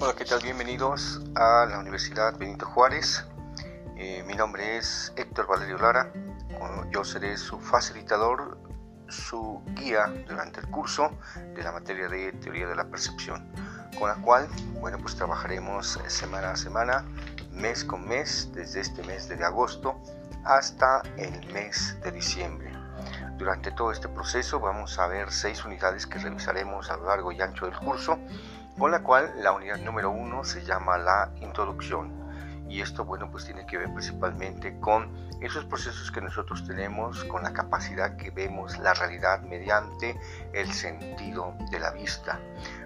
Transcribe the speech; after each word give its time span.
Hola, 0.00 0.14
¿qué 0.14 0.24
tal? 0.24 0.40
Bienvenidos 0.44 1.20
a 1.34 1.66
la 1.66 1.80
Universidad 1.80 2.38
Benito 2.38 2.66
Juárez. 2.66 3.26
Eh, 3.96 4.22
mi 4.28 4.34
nombre 4.34 4.76
es 4.76 5.12
Héctor 5.16 5.48
Valerio 5.48 5.76
Lara. 5.76 6.12
Yo 6.92 7.02
seré 7.02 7.36
su 7.36 7.58
facilitador, 7.58 8.58
su 9.08 9.60
guía 9.74 10.06
durante 10.28 10.60
el 10.60 10.68
curso 10.68 11.10
de 11.52 11.64
la 11.64 11.72
materia 11.72 12.08
de 12.08 12.30
teoría 12.34 12.68
de 12.68 12.76
la 12.76 12.84
percepción, 12.84 13.52
con 13.98 14.08
la 14.08 14.14
cual, 14.22 14.46
bueno, 14.80 14.98
pues 14.98 15.16
trabajaremos 15.16 15.98
semana 16.06 16.52
a 16.52 16.56
semana, 16.56 17.04
mes 17.50 17.82
con 17.82 18.06
mes, 18.06 18.52
desde 18.54 18.82
este 18.82 19.02
mes 19.02 19.28
de 19.28 19.44
agosto 19.44 20.00
hasta 20.44 21.02
el 21.16 21.44
mes 21.52 21.98
de 22.04 22.12
diciembre. 22.12 22.72
Durante 23.36 23.72
todo 23.72 23.90
este 23.90 24.08
proceso 24.08 24.60
vamos 24.60 24.96
a 25.00 25.08
ver 25.08 25.32
seis 25.32 25.64
unidades 25.64 26.06
que 26.06 26.20
revisaremos 26.20 26.88
a 26.88 26.96
lo 26.98 27.06
largo 27.06 27.32
y 27.32 27.40
ancho 27.40 27.66
del 27.66 27.76
curso, 27.76 28.18
con 28.78 28.92
la 28.92 29.02
cual 29.02 29.32
la 29.42 29.52
unidad 29.52 29.78
número 29.78 30.10
uno 30.10 30.44
se 30.44 30.64
llama 30.64 30.96
la 30.98 31.30
introducción. 31.40 32.16
Y 32.68 32.80
esto, 32.82 33.04
bueno, 33.04 33.30
pues 33.30 33.46
tiene 33.46 33.66
que 33.66 33.78
ver 33.78 33.92
principalmente 33.92 34.78
con 34.78 35.10
esos 35.40 35.64
procesos 35.64 36.10
que 36.10 36.20
nosotros 36.20 36.66
tenemos, 36.66 37.24
con 37.24 37.42
la 37.42 37.52
capacidad 37.52 38.16
que 38.16 38.30
vemos 38.30 38.78
la 38.78 38.94
realidad 38.94 39.40
mediante 39.42 40.18
el 40.52 40.70
sentido 40.72 41.54
de 41.70 41.80
la 41.80 41.90
vista. 41.92 42.38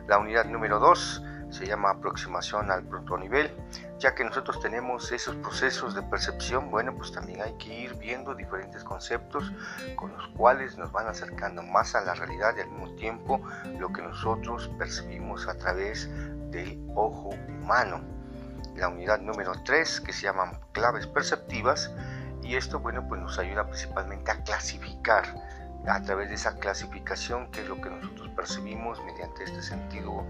La 0.07 0.19
unidad 0.19 0.47
número 0.47 0.79
dos 0.79 1.23
se 1.51 1.67
llama 1.67 1.91
aproximación 1.91 2.71
al 2.71 2.85
protonivel, 2.85 3.55
ya 4.03 4.17
que 4.17 4.25
nosotros 4.25 4.59
tenemos 4.59 5.13
esos 5.13 5.37
procesos 5.37 5.95
de 5.95 6.03
percepción, 6.03 6.73
bueno, 6.73 6.93
pues 6.93 7.13
también 7.13 7.41
hay 7.41 7.53
que 7.53 7.73
ir 7.73 7.95
viendo 7.95 8.35
diferentes 8.35 8.83
conceptos 8.83 9.53
con 9.95 10.13
los 10.17 10.27
cuales 10.37 10.77
nos 10.77 10.91
van 10.91 11.07
acercando 11.07 11.63
más 11.63 11.95
a 11.95 12.01
la 12.01 12.15
realidad 12.15 12.53
y 12.57 12.63
al 12.63 12.71
mismo 12.71 12.93
tiempo 12.97 13.41
lo 13.79 13.93
que 13.93 14.03
nosotros 14.03 14.69
percibimos 14.77 15.47
a 15.47 15.57
través 15.57 16.11
del 16.51 16.85
ojo 16.97 17.29
humano. 17.49 18.01
La 18.75 18.89
unidad 18.89 19.21
número 19.21 19.53
3, 19.65 20.01
que 20.01 20.13
se 20.13 20.23
llaman 20.23 20.59
claves 20.73 21.07
perceptivas, 21.07 21.93
y 22.43 22.57
esto, 22.57 22.81
bueno, 22.81 23.07
pues 23.07 23.21
nos 23.21 23.39
ayuda 23.39 23.69
principalmente 23.69 24.33
a 24.33 24.43
clasificar 24.43 25.33
a 25.87 26.01
través 26.03 26.29
de 26.29 26.37
esa 26.37 26.57
clasificación 26.57 27.51
que 27.51 27.63
es 27.63 27.69
lo 27.69 27.81
que 27.81 27.91
nosotros 27.91 28.29
percibimos 28.31 29.03
mediante 29.05 29.45
este 29.45 29.63
sentido 29.63 30.25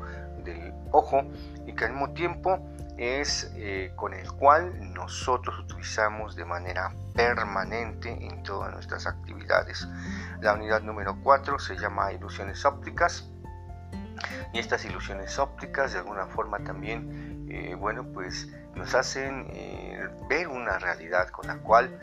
del 0.44 0.72
ojo 0.90 1.22
y 1.66 1.74
que 1.74 1.84
al 1.84 1.92
mismo 1.92 2.10
tiempo 2.12 2.58
es 2.96 3.50
eh, 3.56 3.92
con 3.96 4.14
el 4.14 4.30
cual 4.32 4.92
nosotros 4.92 5.58
utilizamos 5.58 6.36
de 6.36 6.44
manera 6.44 6.92
permanente 7.14 8.10
en 8.10 8.42
todas 8.42 8.72
nuestras 8.72 9.06
actividades. 9.06 9.86
La 10.40 10.54
unidad 10.54 10.82
número 10.82 11.16
4 11.22 11.58
se 11.58 11.76
llama 11.76 12.12
ilusiones 12.12 12.64
ópticas 12.64 13.28
y 14.52 14.58
estas 14.58 14.84
ilusiones 14.84 15.38
ópticas 15.38 15.92
de 15.92 15.98
alguna 15.98 16.26
forma 16.26 16.58
también, 16.60 17.46
eh, 17.50 17.74
bueno, 17.74 18.04
pues 18.12 18.48
nos 18.74 18.94
hacen 18.94 19.46
eh, 19.50 20.08
ver 20.28 20.48
una 20.48 20.78
realidad 20.78 21.28
con 21.28 21.46
la 21.46 21.58
cual 21.58 21.98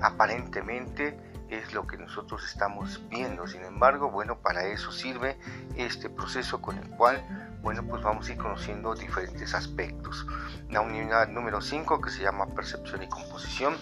aparentemente 0.00 1.18
es 1.48 1.72
lo 1.72 1.86
que 1.86 1.96
nosotros 1.96 2.44
estamos 2.44 3.00
viendo. 3.08 3.46
Sin 3.46 3.62
embargo, 3.62 4.10
bueno, 4.10 4.38
para 4.38 4.66
eso 4.66 4.92
sirve 4.92 5.38
este 5.76 6.10
proceso 6.10 6.60
con 6.60 6.78
el 6.78 6.88
cual, 6.90 7.22
bueno, 7.62 7.82
pues 7.84 8.02
vamos 8.02 8.28
a 8.28 8.32
ir 8.32 8.38
conociendo 8.38 8.94
diferentes 8.94 9.54
aspectos. 9.54 10.26
La 10.70 10.80
unidad 10.80 11.28
número 11.28 11.60
5 11.60 12.00
que 12.00 12.10
se 12.10 12.22
llama 12.22 12.46
percepción 12.54 13.02
y 13.02 13.08
composición, 13.08 13.76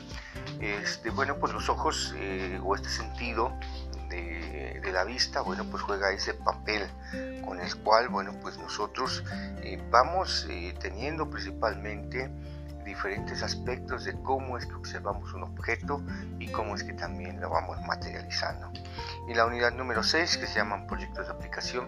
este, 0.61 1.11
bueno, 1.11 1.37
pues 1.39 1.53
los 1.53 1.69
ojos 1.69 2.14
eh, 2.17 2.61
o 2.62 2.75
este 2.75 2.89
sentido 2.89 3.53
de, 4.09 4.91
la 4.92 5.05
vista, 5.05 5.42
bueno, 5.42 5.64
pues 5.64 5.83
juega 5.83 6.11
ese 6.12 6.33
papel 6.33 6.89
con 7.44 7.61
el 7.61 7.77
cual, 7.83 8.09
bueno, 8.09 8.33
pues 8.41 8.56
nosotros 8.56 9.22
eh, 9.62 9.82
vamos 9.91 10.47
eh, 10.49 10.75
teniendo 10.81 11.28
principalmente 11.28 12.31
diferentes 12.87 13.43
aspectos 13.43 14.05
de 14.05 14.15
cómo 14.23 14.57
es 14.57 14.65
que 14.65 14.75
observamos 14.75 15.35
un 15.35 15.43
objeto 15.43 16.01
y 16.39 16.51
cómo 16.51 16.75
es 16.75 16.85
que 16.85 16.95
también 16.95 17.41
lo 17.41 17.51
vamos 17.51 17.77
materializando. 17.87 18.71
Y 19.29 19.35
la 19.35 19.45
unidad 19.45 19.73
número 19.73 20.03
6, 20.03 20.39
que 20.39 20.47
se 20.47 20.55
llaman 20.55 20.87
proyectos 20.87 21.27
de 21.27 21.33
aplicación, 21.33 21.87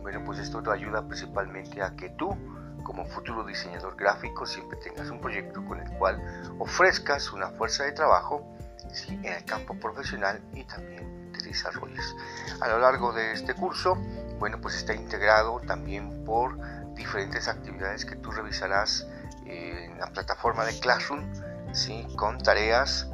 bueno, 0.00 0.22
pues 0.24 0.38
esto 0.38 0.62
te 0.62 0.70
ayuda 0.70 1.06
principalmente 1.06 1.82
a 1.82 1.94
que 1.96 2.10
tú, 2.10 2.30
como 2.84 3.04
futuro 3.04 3.44
diseñador 3.44 3.96
gráfico, 3.96 4.46
siempre 4.46 4.78
tengas 4.78 5.10
un 5.10 5.20
proyecto 5.20 5.62
con 5.66 5.80
el 5.80 5.90
cual 5.98 6.22
ofrezcas 6.58 7.32
una 7.32 7.50
fuerza 7.50 7.84
de 7.84 7.92
trabajo 7.92 8.56
en 9.08 9.24
el 9.26 9.44
campo 9.44 9.74
profesional 9.74 10.40
y 10.54 10.64
también 10.64 11.32
te 11.32 11.44
desarrolles. 11.44 12.14
A 12.60 12.68
lo 12.68 12.78
largo 12.78 13.12
de 13.12 13.32
este 13.32 13.54
curso, 13.54 13.96
bueno, 14.38 14.60
pues 14.60 14.76
está 14.76 14.94
integrado 14.94 15.60
también 15.66 16.24
por 16.24 16.56
diferentes 16.94 17.48
actividades 17.48 18.04
que 18.04 18.16
tú 18.16 18.30
revisarás 18.30 19.06
en 19.48 19.98
la 19.98 20.06
plataforma 20.08 20.64
de 20.64 20.78
Classroom, 20.78 21.24
¿sí? 21.72 22.06
con 22.16 22.38
tareas, 22.38 23.08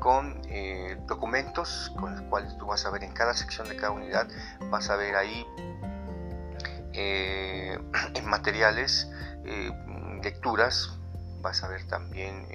con 0.00 0.40
eh, 0.48 0.98
documentos, 1.06 1.92
con 1.98 2.12
los 2.12 2.22
cuales 2.22 2.56
tú 2.56 2.66
vas 2.66 2.84
a 2.86 2.90
ver 2.90 3.04
en 3.04 3.12
cada 3.12 3.34
sección 3.34 3.68
de 3.68 3.76
cada 3.76 3.92
unidad, 3.92 4.26
vas 4.70 4.88
a 4.90 4.96
ver 4.96 5.14
ahí 5.14 5.46
eh, 6.92 7.78
materiales, 8.24 9.08
eh, 9.44 9.70
lecturas, 10.24 10.98
vas 11.42 11.62
a 11.62 11.68
ver 11.68 11.84
también 11.84 12.46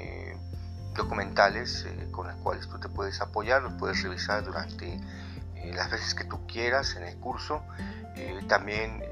documentales 0.93 1.85
con 2.11 2.27
los 2.27 2.35
cuales 2.37 2.67
tú 2.69 2.79
te 2.79 2.87
puedes 2.87 3.19
apoyar, 3.19 3.61
los 3.61 3.73
puedes 3.73 4.01
revisar 4.01 4.43
durante 4.43 4.99
las 5.73 5.89
veces 5.89 6.15
que 6.15 6.23
tú 6.23 6.45
quieras 6.47 6.95
en 6.95 7.03
el 7.03 7.17
curso. 7.17 7.63
también 8.47 9.03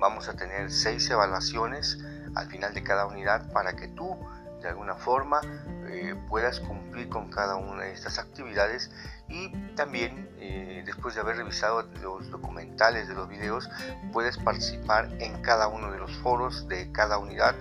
vamos 0.00 0.28
a 0.28 0.34
tener 0.34 0.70
seis 0.70 1.08
evaluaciones 1.08 1.98
al 2.34 2.48
final 2.48 2.74
de 2.74 2.82
cada 2.82 3.06
unidad 3.06 3.50
para 3.52 3.74
que 3.74 3.88
tú 3.88 4.16
de 4.60 4.68
alguna 4.68 4.94
forma 4.94 5.40
eh, 5.86 6.14
puedas 6.28 6.60
cumplir 6.60 7.08
con 7.08 7.30
cada 7.30 7.56
una 7.56 7.84
de 7.84 7.92
estas 7.92 8.18
actividades 8.18 8.90
y 9.28 9.50
también 9.74 10.28
eh, 10.38 10.82
después 10.84 11.14
de 11.14 11.20
haber 11.20 11.36
revisado 11.36 11.82
los 12.02 12.30
documentales 12.30 13.08
de 13.08 13.14
los 13.14 13.28
videos 13.28 13.70
puedes 14.12 14.36
participar 14.36 15.08
en 15.20 15.40
cada 15.42 15.68
uno 15.68 15.92
de 15.92 15.98
los 15.98 16.16
foros 16.18 16.66
de 16.68 16.90
cada 16.92 17.18
unidad 17.18 17.54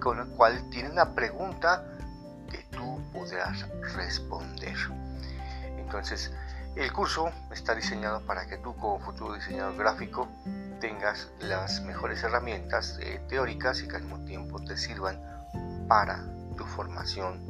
con 0.00 0.18
el 0.18 0.28
cual 0.28 0.68
tiene 0.70 0.90
una 0.90 1.14
pregunta 1.14 1.84
que 2.50 2.64
tú 2.70 3.00
podrás 3.12 3.66
responder. 3.94 4.76
Entonces 5.76 6.32
el 6.76 6.92
curso 6.92 7.30
está 7.52 7.74
diseñado 7.74 8.20
para 8.22 8.46
que 8.46 8.56
tú 8.58 8.76
como 8.76 9.00
futuro 9.00 9.34
diseñador 9.34 9.76
gráfico 9.76 10.28
tengas 10.80 11.28
las 11.40 11.82
mejores 11.82 12.22
herramientas 12.22 12.98
eh, 13.00 13.20
teóricas 13.28 13.82
y 13.82 13.88
que 13.88 13.96
al 13.96 14.02
mismo 14.02 14.24
tiempo 14.24 14.60
te 14.62 14.76
sirvan 14.76 15.20
para 15.88 16.24
tu 16.56 16.64
formación 16.64 17.40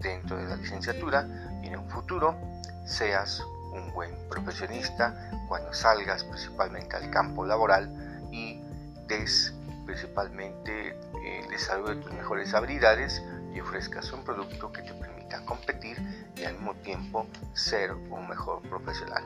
dentro 0.00 0.36
de 0.36 0.44
la 0.44 0.56
licenciatura 0.56 1.26
y 1.62 1.68
en 1.68 1.78
un 1.78 1.88
futuro 1.88 2.36
seas 2.84 3.42
un 3.72 3.92
buen 3.92 4.10
profesionista 4.28 5.30
cuando 5.48 5.72
salgas 5.72 6.24
principalmente 6.24 6.96
al 6.96 7.10
campo 7.10 7.44
laboral 7.44 8.28
y 8.30 8.60
des 9.06 9.54
principalmente 9.86 10.98
el 11.24 11.48
desarrollo 11.48 11.94
de 11.94 12.02
tus 12.02 12.12
mejores 12.12 12.54
habilidades 12.54 13.22
y 13.54 13.60
ofrezcas 13.60 14.12
un 14.12 14.24
producto 14.24 14.72
que 14.72 14.82
te 14.82 14.92
permita 14.94 15.44
competir 15.44 15.96
y 16.36 16.44
al 16.44 16.54
mismo 16.54 16.74
tiempo 16.76 17.26
ser 17.52 17.92
un 17.92 18.28
mejor 18.28 18.60
profesional. 18.62 19.24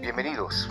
Bienvenidos 0.00 0.68